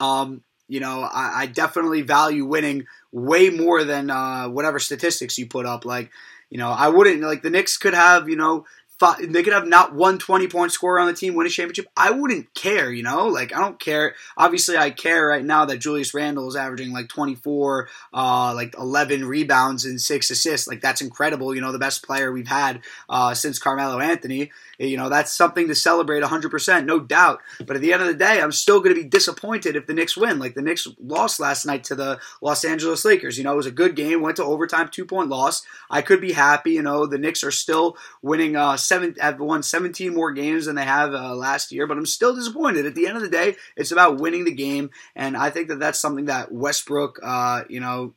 um, 0.00 0.42
you 0.68 0.80
know, 0.80 1.02
I, 1.02 1.42
I, 1.42 1.46
definitely 1.46 2.02
value 2.02 2.44
winning 2.44 2.86
way 3.12 3.48
more 3.48 3.84
than 3.84 4.10
uh, 4.10 4.48
whatever 4.48 4.78
statistics 4.78 5.38
you 5.38 5.46
put 5.46 5.64
up. 5.64 5.86
Like, 5.86 6.10
you 6.50 6.58
know, 6.58 6.68
I 6.68 6.88
wouldn't 6.88 7.22
like 7.22 7.42
the 7.42 7.50
Knicks 7.50 7.78
could 7.78 7.94
have 7.94 8.28
you 8.28 8.36
know 8.36 8.66
five, 8.98 9.32
they 9.32 9.42
could 9.42 9.52
have 9.52 9.66
not 9.66 9.94
one 9.94 10.18
20 10.18 10.48
point 10.48 10.72
scorer 10.72 10.98
on 10.98 11.06
the 11.06 11.12
team 11.12 11.34
win 11.34 11.46
a 11.46 11.50
championship. 11.50 11.86
I 11.96 12.10
wouldn't 12.10 12.54
care, 12.54 12.90
you 12.90 13.02
know? 13.02 13.26
Like, 13.26 13.54
I 13.54 13.60
don't 13.60 13.78
care. 13.78 14.14
Obviously, 14.36 14.76
I 14.76 14.90
care 14.90 15.26
right 15.26 15.44
now 15.44 15.64
that 15.66 15.78
Julius 15.78 16.14
Randle 16.14 16.48
is 16.48 16.56
averaging 16.56 16.92
like 16.92 17.08
24, 17.08 17.88
uh, 18.14 18.54
like 18.54 18.74
11 18.78 19.26
rebounds 19.26 19.84
and 19.84 20.00
six 20.00 20.30
assists. 20.30 20.66
Like, 20.66 20.80
that's 20.80 21.00
incredible. 21.00 21.54
You 21.54 21.60
know, 21.60 21.72
the 21.72 21.78
best 21.78 22.04
player 22.04 22.32
we've 22.32 22.48
had 22.48 22.80
uh, 23.08 23.34
since 23.34 23.58
Carmelo 23.58 24.00
Anthony. 24.00 24.50
You 24.78 24.96
know, 24.96 25.08
that's 25.08 25.32
something 25.32 25.68
to 25.68 25.74
celebrate 25.74 26.22
100%, 26.22 26.84
no 26.84 27.00
doubt. 27.00 27.40
But 27.64 27.76
at 27.76 27.82
the 27.82 27.92
end 27.92 28.02
of 28.02 28.08
the 28.08 28.14
day, 28.14 28.40
I'm 28.40 28.52
still 28.52 28.80
going 28.80 28.94
to 28.94 29.02
be 29.02 29.08
disappointed 29.08 29.74
if 29.74 29.86
the 29.86 29.94
Knicks 29.94 30.16
win. 30.16 30.38
Like, 30.38 30.54
the 30.54 30.62
Knicks 30.62 30.86
lost 31.02 31.40
last 31.40 31.64
night 31.64 31.84
to 31.84 31.94
the 31.94 32.20
Los 32.42 32.64
Angeles 32.64 33.04
Lakers. 33.04 33.38
You 33.38 33.44
know, 33.44 33.54
it 33.54 33.56
was 33.56 33.66
a 33.66 33.70
good 33.70 33.96
game, 33.96 34.20
went 34.20 34.36
to 34.36 34.44
overtime, 34.44 34.88
two 34.88 35.06
point 35.06 35.28
loss. 35.28 35.64
I 35.90 36.02
could 36.02 36.20
be 36.20 36.32
happy. 36.32 36.72
You 36.72 36.82
know, 36.82 37.06
the 37.06 37.18
Knicks 37.18 37.42
are 37.42 37.50
still 37.50 37.96
winning 38.20 38.56
uh, 38.56 38.76
seven 38.86 39.14
have 39.20 39.40
won 39.40 39.62
17 39.62 40.14
more 40.14 40.32
games 40.32 40.66
than 40.66 40.76
they 40.76 40.84
have 40.84 41.14
uh, 41.14 41.34
last 41.34 41.72
year, 41.72 41.86
but 41.86 41.96
I'm 41.96 42.06
still 42.06 42.34
disappointed. 42.34 42.86
At 42.86 42.94
the 42.94 43.06
end 43.06 43.16
of 43.16 43.22
the 43.22 43.28
day, 43.28 43.56
it's 43.76 43.92
about 43.92 44.18
winning 44.18 44.44
the 44.44 44.54
game, 44.54 44.90
and 45.14 45.36
I 45.36 45.50
think 45.50 45.68
that 45.68 45.80
that's 45.80 46.00
something 46.00 46.26
that 46.26 46.52
Westbrook, 46.52 47.18
uh, 47.22 47.64
you 47.68 47.80
know, 47.80 48.14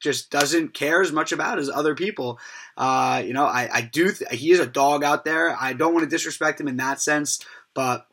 just 0.00 0.30
doesn't 0.30 0.74
care 0.74 1.00
as 1.00 1.12
much 1.12 1.32
about 1.32 1.58
as 1.58 1.68
other 1.68 1.94
people. 1.94 2.38
Uh, 2.76 3.22
you 3.24 3.32
know, 3.32 3.44
I, 3.44 3.68
I 3.72 3.80
do. 3.82 4.12
Th- 4.12 4.30
he 4.30 4.50
is 4.50 4.60
a 4.60 4.66
dog 4.66 5.02
out 5.04 5.24
there. 5.24 5.56
I 5.58 5.72
don't 5.72 5.92
want 5.92 6.04
to 6.04 6.10
disrespect 6.10 6.60
him 6.60 6.68
in 6.68 6.76
that 6.76 7.00
sense, 7.00 7.44
but 7.74 8.06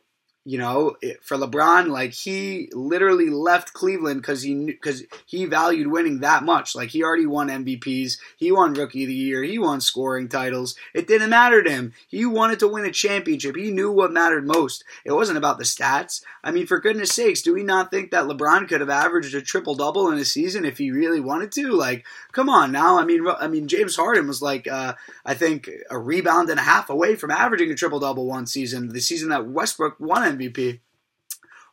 you 0.46 0.58
know, 0.58 0.96
for 1.22 1.36
LeBron, 1.36 1.88
like 1.88 2.12
he 2.12 2.70
literally 2.72 3.30
left 3.30 3.72
Cleveland 3.72 4.22
because 4.22 4.42
he 4.42 4.54
because 4.66 5.02
he 5.26 5.44
valued 5.44 5.88
winning 5.88 6.20
that 6.20 6.44
much. 6.44 6.76
Like 6.76 6.90
he 6.90 7.02
already 7.02 7.26
won 7.26 7.48
MVPs, 7.48 8.18
he 8.36 8.52
won 8.52 8.72
Rookie 8.72 9.02
of 9.02 9.08
the 9.08 9.14
Year, 9.14 9.42
he 9.42 9.58
won 9.58 9.80
scoring 9.80 10.28
titles. 10.28 10.76
It 10.94 11.08
didn't 11.08 11.30
matter 11.30 11.64
to 11.64 11.70
him. 11.70 11.94
He 12.06 12.24
wanted 12.24 12.60
to 12.60 12.68
win 12.68 12.84
a 12.84 12.92
championship. 12.92 13.56
He 13.56 13.72
knew 13.72 13.90
what 13.90 14.12
mattered 14.12 14.46
most. 14.46 14.84
It 15.04 15.10
wasn't 15.10 15.38
about 15.38 15.58
the 15.58 15.64
stats. 15.64 16.22
I 16.44 16.52
mean, 16.52 16.68
for 16.68 16.78
goodness 16.78 17.10
sakes, 17.10 17.42
do 17.42 17.52
we 17.52 17.64
not 17.64 17.90
think 17.90 18.12
that 18.12 18.26
LeBron 18.26 18.68
could 18.68 18.80
have 18.80 18.88
averaged 18.88 19.34
a 19.34 19.42
triple 19.42 19.74
double 19.74 20.12
in 20.12 20.18
a 20.18 20.24
season 20.24 20.64
if 20.64 20.78
he 20.78 20.92
really 20.92 21.18
wanted 21.18 21.50
to? 21.52 21.72
Like, 21.72 22.06
come 22.30 22.48
on 22.48 22.70
now. 22.70 23.00
I 23.00 23.04
mean, 23.04 23.26
I 23.26 23.48
mean, 23.48 23.66
James 23.66 23.96
Harden 23.96 24.28
was 24.28 24.40
like, 24.40 24.68
uh, 24.68 24.94
I 25.24 25.34
think, 25.34 25.68
a 25.90 25.98
rebound 25.98 26.50
and 26.50 26.60
a 26.60 26.62
half 26.62 26.88
away 26.88 27.16
from 27.16 27.32
averaging 27.32 27.72
a 27.72 27.74
triple 27.74 27.98
double 27.98 28.26
one 28.26 28.46
season. 28.46 28.90
The 28.90 29.00
season 29.00 29.30
that 29.30 29.48
Westbrook 29.48 29.98
won 29.98 30.35
MVP. 30.38 30.80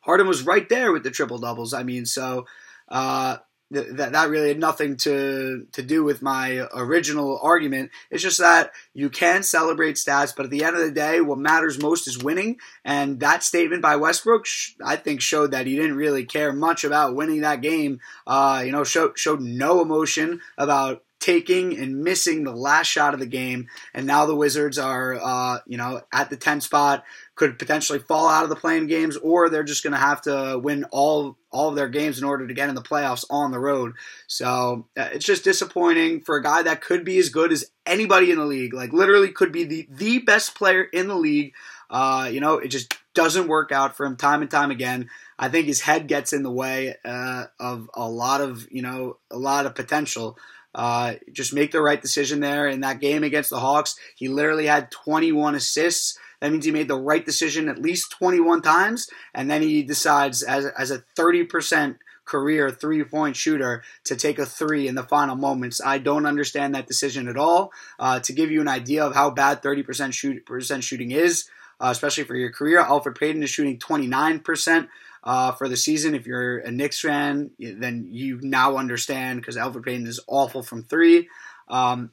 Harden 0.02 0.28
was 0.28 0.44
right 0.44 0.68
there 0.68 0.92
with 0.92 1.04
the 1.04 1.12
triple 1.12 1.38
doubles. 1.38 1.74
I 1.74 1.84
mean, 1.84 2.06
so 2.06 2.46
uh, 2.90 3.38
th- 3.74 3.88
that 3.92 4.12
that 4.12 4.30
really 4.30 4.50
had 4.50 4.60
nothing 4.60 4.98
to 4.98 5.66
to 5.72 5.82
do 5.82 6.04
with 6.04 6.22
my 6.22 6.68
original 6.74 7.40
argument. 7.42 7.92
It's 8.12 8.24
just 8.24 8.40
that 8.40 8.72
you 8.94 9.10
can 9.10 9.44
celebrate 9.44 9.96
stats, 9.96 10.36
but 10.36 10.46
at 10.46 10.52
the 10.52 10.64
end 10.64 10.76
of 10.76 10.82
the 10.82 10.92
day, 10.92 11.22
what 11.22 11.40
matters 11.40 11.82
most 11.82 12.08
is 12.08 12.24
winning. 12.24 12.58
And 12.84 13.20
that 13.22 13.44
statement 13.44 13.82
by 13.82 13.96
Westbrook, 13.96 14.46
I 14.84 14.96
think, 14.96 15.22
showed 15.22 15.52
that 15.52 15.68
he 15.68 15.76
didn't 15.76 15.96
really 15.96 16.26
care 16.26 16.54
much 16.54 16.84
about 16.84 17.16
winning 17.16 17.42
that 17.42 17.62
game. 17.62 18.00
Uh, 18.28 18.62
you 18.66 18.72
know, 18.72 18.84
showed 18.84 19.18
showed 19.18 19.42
no 19.42 19.82
emotion 19.82 20.42
about 20.58 21.04
taking 21.24 21.78
and 21.80 22.04
missing 22.04 22.44
the 22.44 22.52
last 22.52 22.88
shot 22.88 23.14
of 23.14 23.20
the 23.22 23.26
game, 23.26 23.68
and 23.94 24.06
now 24.06 24.26
the 24.26 24.36
Wizards 24.36 24.78
are, 24.78 25.16
uh, 25.16 25.60
you 25.66 25.78
know, 25.78 26.02
at 26.12 26.30
the 26.30 26.36
10 26.36 26.60
spot, 26.60 27.06
could 27.36 27.58
potentially 27.58 28.00
fall 28.00 28.28
out 28.28 28.44
of 28.44 28.50
the 28.50 28.58
playing 28.58 28.88
games, 28.88 29.16
or 29.16 29.50
they're 29.50 29.64
just 29.64 29.84
going 29.84 29.94
to 29.94 29.98
have 29.98 30.22
to 30.24 30.60
win 30.62 30.84
all 30.92 31.38
all 31.50 31.70
of 31.70 31.76
their 31.76 31.88
games 31.88 32.18
in 32.18 32.26
order 32.26 32.46
to 32.48 32.54
get 32.54 32.68
in 32.68 32.76
the 32.76 32.82
playoffs 32.82 33.24
on 33.30 33.52
the 33.52 33.60
road. 33.60 33.94
So 34.28 34.88
uh, 34.98 35.10
it's 35.14 35.26
just 35.26 35.44
disappointing 35.44 36.22
for 36.22 36.36
a 36.36 36.44
guy 36.44 36.64
that 36.64 36.82
could 36.82 37.06
be 37.06 37.18
as 37.20 37.30
good 37.30 37.52
as 37.54 37.72
anybody 37.86 38.30
in 38.30 38.38
the 38.38 38.46
league, 38.46 38.74
like 38.74 38.92
literally 38.92 39.32
could 39.32 39.54
be 39.54 39.64
the 39.64 39.88
the 39.90 40.20
best 40.20 40.56
player 40.56 40.84
in 40.84 41.08
the 41.08 41.16
league. 41.16 41.54
Uh, 41.90 42.28
you 42.30 42.42
know, 42.42 42.58
it 42.58 42.68
just 42.68 42.98
doesn't 43.14 43.48
work 43.48 43.72
out 43.72 43.96
for 43.96 44.06
him 44.06 44.18
time 44.18 44.42
and 44.42 44.52
time 44.52 44.72
again. 44.72 45.10
I 45.40 45.48
think 45.48 45.68
his 45.68 45.82
head 45.82 46.08
gets 46.08 46.34
in 46.34 46.44
the 46.44 46.52
way 46.52 46.96
uh, 47.06 47.46
of 47.60 47.90
a 47.94 48.10
lot 48.10 48.42
of 48.42 48.68
you 48.70 48.82
know 48.82 49.18
a 49.32 49.38
lot 49.38 49.66
of 49.66 49.76
potential. 49.76 50.38
Uh, 50.74 51.16
just 51.32 51.54
make 51.54 51.72
the 51.72 51.82
right 51.82 52.02
decision 52.02 52.40
there. 52.40 52.68
In 52.68 52.82
that 52.82 53.00
game 53.00 53.24
against 53.24 53.50
the 53.50 53.60
Hawks, 53.60 53.96
he 54.16 54.28
literally 54.28 54.66
had 54.66 54.92
21 54.92 55.56
assists. 55.56 56.18
That 56.40 56.52
means 56.52 56.66
he 56.66 56.72
made 56.72 56.88
the 56.88 57.00
right 57.00 57.26
decision 57.26 57.70
at 57.70 57.82
least 57.82 58.12
21 58.12 58.62
times, 58.62 59.08
and 59.34 59.50
then 59.50 59.62
he 59.62 59.84
decides 59.84 60.44
as, 60.44 60.66
as 60.66 60.92
a 60.92 61.04
30% 61.18 61.98
career 62.26 62.70
three 62.70 63.04
point 63.04 63.36
shooter 63.36 63.84
to 64.06 64.16
take 64.16 64.40
a 64.40 64.46
three 64.46 64.88
in 64.88 64.96
the 64.96 65.04
final 65.04 65.36
moments. 65.36 65.82
I 65.84 65.98
don't 65.98 66.26
understand 66.26 66.74
that 66.74 66.88
decision 66.88 67.28
at 67.28 67.38
all. 67.38 67.72
Uh, 68.00 68.20
to 68.22 68.34
give 68.34 68.52
you 68.52 68.62
an 68.62 68.68
idea 68.68 69.06
of 69.06 69.14
how 69.14 69.30
bad 69.30 69.62
30% 69.62 70.14
shoot, 70.14 70.46
percent 70.46 70.84
shooting 70.84 71.12
is, 71.12 71.50
uh, 71.80 71.90
especially 71.92 72.24
for 72.24 72.36
your 72.36 72.52
career, 72.52 72.82
Elfrid 72.84 73.18
Payton 73.18 73.44
is 73.44 73.50
shooting 73.50 73.78
29% 73.78 74.88
uh, 75.24 75.52
for 75.54 75.68
the 75.68 75.78
season. 75.78 76.16
If 76.16 76.28
you're 76.28 76.60
a 76.60 76.72
Knicks 76.72 77.00
fan, 77.00 77.52
then 77.60 78.08
you 78.10 78.40
now 78.42 78.78
understand 78.78 79.42
because 79.42 79.58
Elfrid 79.58 79.86
Payton 79.86 80.08
is 80.08 80.20
awful 80.28 80.64
from 80.64 80.84
three. 80.84 81.30
Um, 81.68 82.12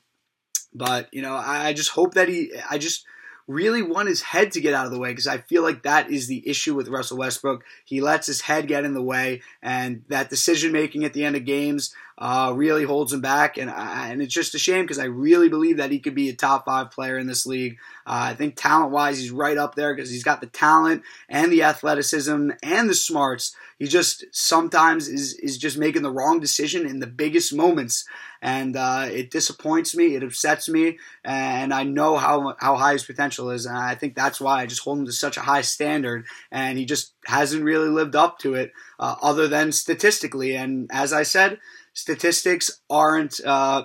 but 0.73 1.09
you 1.13 1.23
know, 1.23 1.35
I, 1.35 1.69
I 1.69 1.73
just 1.73 1.91
hope 1.91 2.15
that 2.15 2.29
he. 2.29 2.53
I 2.69 2.79
just 2.79 3.05
really 3.51 3.83
want 3.83 4.09
his 4.09 4.23
head 4.23 4.53
to 4.53 4.61
get 4.61 4.75
out 4.75 4.87
of 4.87 4.93
the 4.93 4.99
way 4.99 5.11
because 5.11 5.27
I 5.27 5.39
feel 5.39 5.63
like 5.63 5.83
that 5.83 6.09
is 6.09 6.29
the 6.29 6.49
issue 6.49 6.75
with 6.75 6.89
Russell 6.89 7.19
Westbrook. 7.19 7.65
He 7.85 8.01
lets 8.01 8.29
his 8.29 8.43
head 8.43 8.69
get 8.69 8.85
in 8.85 8.95
the 8.95 9.03
way, 9.03 9.43
and 9.61 10.05
that 10.09 10.31
decision 10.31 10.71
making 10.71 11.05
at 11.05 11.15
the 11.15 11.25
end 11.25 11.35
of 11.35 11.45
games 11.45 11.93
uh, 12.17 12.53
really 12.55 12.85
holds 12.85 13.13
him 13.13 13.21
back. 13.21 13.59
And 13.59 13.69
and 13.69 14.23
it's 14.23 14.33
just 14.33 14.55
a 14.55 14.59
shame 14.59 14.85
because 14.85 15.01
I 15.01 15.07
really 15.07 15.49
believe 15.49 15.79
that 15.79 15.91
he 15.91 15.99
could 15.99 16.15
be 16.15 16.29
a 16.29 16.35
top 16.35 16.65
five 16.65 16.93
player 16.93 17.19
in 17.19 17.27
this 17.27 17.45
league. 17.45 17.79
Uh, 18.07 18.31
I 18.31 18.35
think 18.35 18.55
talent 18.55 18.93
wise, 18.93 19.19
he's 19.19 19.33
right 19.33 19.59
up 19.59 19.75
there 19.75 19.95
because 19.95 20.11
he's 20.11 20.25
got 20.25 20.41
the 20.41 20.47
talent 20.47 21.03
and 21.29 21.51
the 21.51 21.65
athleticism 21.65 22.51
and 22.63 22.89
the 22.89 22.95
smarts. 22.95 23.57
He 23.79 23.87
just 23.87 24.25
sometimes 24.31 25.09
is 25.09 25.35
is 25.35 25.59
just 25.59 25.77
making 25.77 26.03
the 26.03 26.13
wrong 26.13 26.39
decision 26.39 26.87
in 26.87 27.01
the 27.01 27.07
biggest 27.09 27.53
moments 27.53 28.05
and 28.43 28.77
uh, 28.77 29.07
it 29.11 29.31
disappoints 29.31 29.95
me. 29.95 30.15
It 30.15 30.23
upsets 30.23 30.69
me, 30.69 30.99
and 31.25 31.73
I 31.73 31.85
know 31.85 32.17
how 32.17 32.57
how 32.59 32.77
high 32.77 32.93
his 32.93 33.05
potential 33.05 33.51
is, 33.51 33.67
and 33.67 33.77
I 33.77 33.95
think 33.95 34.15
that's 34.15 34.41
why 34.41 34.61
I 34.61 34.67
just 34.67 34.83
hold 34.83 34.99
him 34.99 35.07
to 35.07 35.13
such 35.13 35.37
a 35.37 35.43
high 35.43 35.63
standard, 35.63 36.27
and 36.51 36.79
he 36.79 36.85
just 36.85 37.15
hasn't 37.27 37.65
really 37.65 37.89
lived 37.89 38.17
up 38.17 38.39
to 38.41 38.55
it, 38.55 38.73
uh, 38.99 39.17
other 39.23 39.49
than 39.49 39.73
statistically. 39.73 40.57
And 40.57 40.89
as 40.93 41.13
I 41.13 41.23
said, 41.23 41.59
statistics 41.93 42.81
aren't. 42.89 43.41
Uh, 43.45 43.85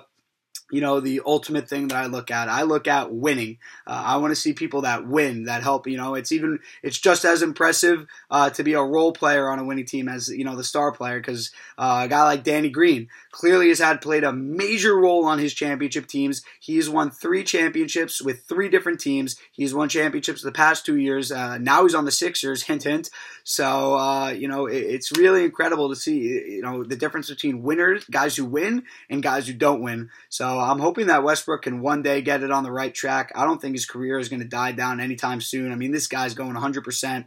you 0.70 0.80
know 0.80 1.00
the 1.00 1.22
ultimate 1.24 1.68
thing 1.68 1.88
that 1.88 1.96
I 1.96 2.06
look 2.06 2.30
at. 2.30 2.48
I 2.48 2.62
look 2.62 2.88
at 2.88 3.12
winning. 3.12 3.58
Uh, 3.86 4.02
I 4.06 4.16
want 4.16 4.32
to 4.32 4.36
see 4.36 4.52
people 4.52 4.82
that 4.82 5.06
win, 5.06 5.44
that 5.44 5.62
help. 5.62 5.86
You 5.86 5.96
know, 5.96 6.14
it's 6.14 6.32
even 6.32 6.58
it's 6.82 6.98
just 6.98 7.24
as 7.24 7.42
impressive 7.42 8.06
uh, 8.30 8.50
to 8.50 8.64
be 8.64 8.72
a 8.72 8.82
role 8.82 9.12
player 9.12 9.48
on 9.48 9.58
a 9.58 9.64
winning 9.64 9.86
team 9.86 10.08
as 10.08 10.28
you 10.28 10.44
know 10.44 10.56
the 10.56 10.64
star 10.64 10.92
player 10.92 11.20
because 11.20 11.52
uh, 11.78 12.02
a 12.04 12.08
guy 12.08 12.24
like 12.24 12.42
Danny 12.42 12.68
Green 12.68 13.08
clearly 13.30 13.68
has 13.68 13.78
had 13.78 14.00
played 14.00 14.24
a 14.24 14.32
major 14.32 14.96
role 14.96 15.24
on 15.24 15.38
his 15.38 15.54
championship 15.54 16.08
teams. 16.08 16.42
He's 16.58 16.90
won 16.90 17.10
three 17.10 17.44
championships 17.44 18.20
with 18.20 18.42
three 18.44 18.68
different 18.68 18.98
teams. 18.98 19.36
He's 19.52 19.74
won 19.74 19.88
championships 19.88 20.42
the 20.42 20.52
past 20.52 20.84
two 20.84 20.96
years. 20.96 21.30
Uh, 21.30 21.58
now 21.58 21.84
he's 21.84 21.94
on 21.94 22.04
the 22.04 22.12
Sixers. 22.12 22.62
Hint, 22.66 22.82
hint. 22.82 23.10
So 23.44 23.96
uh, 23.96 24.30
you 24.30 24.48
know 24.48 24.66
it, 24.66 24.78
it's 24.78 25.16
really 25.16 25.44
incredible 25.44 25.90
to 25.90 25.96
see 25.96 26.20
you 26.20 26.62
know 26.62 26.82
the 26.82 26.96
difference 26.96 27.30
between 27.30 27.62
winners, 27.62 28.04
guys 28.06 28.34
who 28.34 28.44
win, 28.44 28.82
and 29.08 29.22
guys 29.22 29.46
who 29.46 29.54
don't 29.54 29.80
win. 29.80 30.10
So 30.28 30.55
I'm 30.58 30.78
hoping 30.78 31.06
that 31.08 31.22
Westbrook 31.22 31.62
can 31.62 31.80
one 31.80 32.02
day 32.02 32.22
get 32.22 32.42
it 32.42 32.50
on 32.50 32.64
the 32.64 32.72
right 32.72 32.94
track. 32.94 33.32
I 33.34 33.44
don't 33.44 33.60
think 33.60 33.74
his 33.74 33.86
career 33.86 34.18
is 34.18 34.28
going 34.28 34.42
to 34.42 34.48
die 34.48 34.72
down 34.72 35.00
anytime 35.00 35.40
soon. 35.40 35.72
I 35.72 35.76
mean, 35.76 35.92
this 35.92 36.06
guy's 36.06 36.34
going 36.34 36.54
100% 36.54 37.26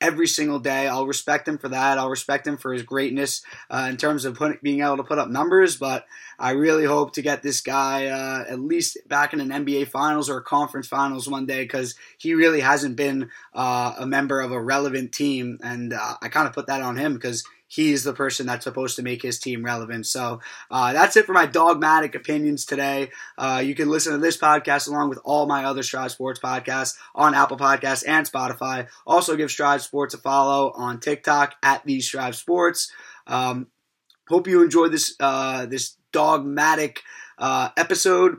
every 0.00 0.26
single 0.26 0.58
day. 0.58 0.86
I'll 0.86 1.06
respect 1.06 1.48
him 1.48 1.58
for 1.58 1.68
that. 1.68 1.98
I'll 1.98 2.10
respect 2.10 2.46
him 2.46 2.56
for 2.56 2.72
his 2.72 2.82
greatness 2.82 3.42
uh, 3.70 3.86
in 3.90 3.96
terms 3.96 4.24
of 4.24 4.34
put, 4.34 4.62
being 4.62 4.80
able 4.80 4.98
to 4.98 5.04
put 5.04 5.18
up 5.18 5.28
numbers. 5.28 5.76
But 5.76 6.06
I 6.38 6.50
really 6.50 6.84
hope 6.84 7.14
to 7.14 7.22
get 7.22 7.42
this 7.42 7.60
guy 7.60 8.06
uh, 8.06 8.44
at 8.48 8.60
least 8.60 8.98
back 9.08 9.32
in 9.32 9.40
an 9.40 9.48
NBA 9.48 9.88
Finals 9.88 10.30
or 10.30 10.38
a 10.38 10.42
conference 10.42 10.86
Finals 10.86 11.28
one 11.28 11.46
day 11.46 11.62
because 11.62 11.94
he 12.16 12.34
really 12.34 12.60
hasn't 12.60 12.96
been 12.96 13.30
uh, 13.54 13.94
a 13.98 14.06
member 14.06 14.40
of 14.40 14.52
a 14.52 14.60
relevant 14.60 15.12
team, 15.12 15.58
and 15.62 15.92
uh, 15.92 16.14
I 16.22 16.28
kind 16.28 16.46
of 16.46 16.54
put 16.54 16.68
that 16.68 16.82
on 16.82 16.96
him 16.96 17.14
because 17.14 17.44
he's 17.68 18.02
the 18.02 18.14
person 18.14 18.46
that's 18.46 18.64
supposed 18.64 18.96
to 18.96 19.02
make 19.02 19.22
his 19.22 19.38
team 19.38 19.64
relevant. 19.64 20.06
So 20.06 20.40
uh, 20.70 20.92
that's 20.94 21.16
it 21.16 21.26
for 21.26 21.34
my 21.34 21.46
dogmatic 21.46 22.14
opinions 22.14 22.64
today. 22.64 23.10
Uh, 23.36 23.62
you 23.64 23.74
can 23.74 23.90
listen 23.90 24.12
to 24.12 24.18
this 24.18 24.38
podcast 24.38 24.88
along 24.88 25.10
with 25.10 25.20
all 25.22 25.46
my 25.46 25.64
other 25.64 25.82
Strive 25.82 26.10
Sports 26.10 26.40
podcasts 26.40 26.96
on 27.14 27.34
Apple 27.34 27.58
Podcasts 27.58 28.04
and 28.08 28.26
Spotify. 28.26 28.88
Also, 29.06 29.36
give 29.36 29.50
Strive 29.50 29.82
Sports 29.82 30.14
a 30.14 30.18
follow 30.18 30.72
on 30.74 30.98
TikTok 30.98 31.54
at 31.62 31.84
the 31.84 32.00
Strive 32.00 32.34
Sports. 32.34 32.90
Um, 33.26 33.68
hope 34.28 34.48
you 34.48 34.62
enjoyed 34.62 34.92
this 34.92 35.14
uh, 35.20 35.66
this 35.66 35.96
dogmatic 36.10 37.02
uh, 37.36 37.68
episode, 37.76 38.38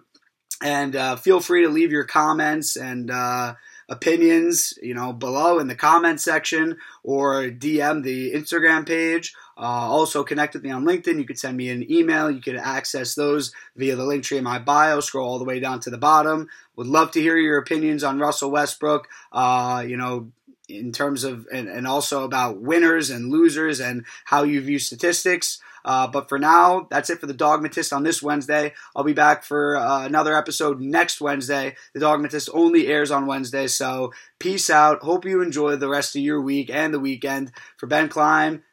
and 0.64 0.96
uh, 0.96 1.16
feel 1.16 1.40
free 1.40 1.64
to 1.64 1.70
leave 1.70 1.92
your 1.92 2.06
comments 2.06 2.76
and 2.76 3.12
uh, 3.12 3.54
opinions, 3.90 4.74
you 4.82 4.94
know, 4.94 5.12
below 5.12 5.60
in 5.60 5.68
the 5.68 5.76
comment 5.76 6.22
section 6.22 6.78
or 7.04 7.50
DM 7.50 8.04
the 8.04 8.34
Instagram 8.34 8.88
page. 8.88 9.34
Uh, 9.58 9.62
also, 9.62 10.24
connect 10.24 10.54
with 10.54 10.64
me 10.64 10.72
on 10.72 10.86
LinkedIn. 10.86 11.18
You 11.18 11.26
could 11.26 11.40
send 11.40 11.58
me 11.58 11.70
an 11.70 11.92
email. 11.92 12.32
You 12.32 12.40
could 12.40 12.56
access 12.56 13.16
those 13.16 13.52
via 13.76 13.96
the 13.96 14.06
link 14.06 14.24
tree 14.24 14.38
in 14.38 14.44
my 14.44 14.60
bio. 14.60 15.02
Scroll 15.02 15.28
all 15.28 15.40
the 15.40 15.46
way 15.46 15.60
down 15.60 15.82
to 15.82 15.90
the 15.90 15.98
bottom. 15.98 16.48
Would 16.78 16.88
love 16.88 17.12
to 17.12 17.22
hear 17.22 17.36
your 17.36 17.58
opinions 17.58 18.04
on 18.04 18.20
Russell 18.20 18.52
Westbrook. 18.52 19.10
Uh, 19.34 19.84
you 19.86 19.98
know, 19.98 20.32
in 20.70 20.92
terms 20.92 21.24
of 21.24 21.48
and, 21.52 21.68
and 21.68 21.88
also 21.88 22.24
about 22.24 22.62
winners 22.62 23.10
and 23.10 23.32
losers 23.32 23.80
and 23.80 24.06
how 24.26 24.44
you 24.44 24.62
view 24.62 24.80
statistics. 24.80 25.60
Uh, 25.86 26.08
but 26.08 26.28
for 26.28 26.38
now, 26.38 26.88
that's 26.90 27.10
it 27.10 27.20
for 27.20 27.26
the 27.26 27.34
Dogmatist 27.34 27.94
on 27.94 28.04
this 28.04 28.22
Wednesday. 28.22 28.74
I'll 28.96 29.04
be 29.04 29.14
back 29.14 29.44
for 29.44 29.78
uh, 29.78 30.06
another 30.06 30.36
episode 30.36 30.82
next 30.82 31.22
Wednesday. 31.22 31.76
The 31.94 32.02
Dogmatist 32.02 32.50
only 32.54 32.88
airs 32.88 33.12
on 33.12 33.28
Wednesday, 33.28 33.68
so 33.68 34.14
peace 34.40 34.70
out. 34.70 35.02
Hope 35.02 35.26
you 35.26 35.42
enjoy 35.42 35.78
the 35.78 35.90
rest 35.90 36.16
of 36.16 36.22
your 36.22 36.42
week 36.42 36.70
and 36.70 36.94
the 36.94 37.00
weekend. 37.00 37.52
For 37.78 37.88
Ben 37.88 38.10
Klein, 38.10 38.64